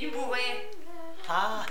il 0.00 0.10
bourrait. 0.12 0.70
Ah. 1.28 1.66